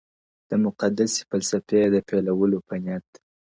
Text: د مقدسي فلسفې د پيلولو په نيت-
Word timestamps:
د 0.49 0.51
مقدسي 0.65 1.21
فلسفې 1.29 1.81
د 1.93 1.95
پيلولو 2.07 2.57
په 2.67 2.75
نيت- 2.83 3.13